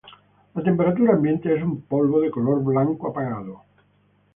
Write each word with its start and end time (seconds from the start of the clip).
A 0.55 0.61
temperatura 0.63 1.13
ambiente 1.13 1.53
es 1.53 1.61
un 1.61 1.83
polvo 1.83 2.21
de 2.21 2.31
color 2.31 2.63
blanco 2.63 3.07
apagado. 3.09 3.61